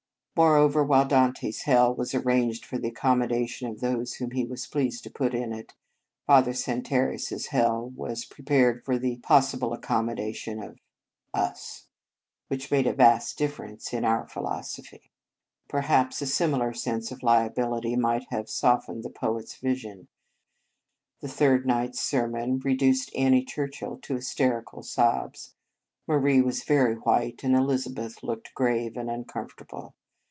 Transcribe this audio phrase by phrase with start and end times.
[0.33, 4.65] Moreover, while Dante s Hell was arranged for the accommodation of those whom he was
[4.65, 5.75] pleased to put in it,
[6.25, 10.79] Father Santarius s Hell was pre pared for the possible accommodation of
[11.31, 11.85] us,
[12.47, 15.11] which made a vast difference 81 In Our Convent Day<> in our philosophy.
[15.67, 20.07] Perhaps a similar sense of liability might have softened the poet s vision.
[21.19, 25.53] The third night s sermon reduced Annie Churchill to hysterical sobs;
[26.07, 29.93] Marie was very white, and Elizabeth looked grave and uncomfortable.